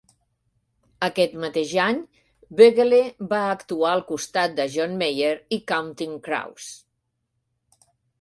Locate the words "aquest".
1.07-1.33